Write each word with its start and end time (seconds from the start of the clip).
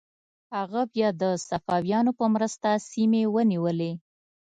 هغه 0.55 0.81
بیا 0.93 1.09
د 1.21 1.23
صفویانو 1.47 2.11
په 2.19 2.25
مرسته 2.35 2.69
سیمې 2.91 3.23
ونیولې. 3.33 3.91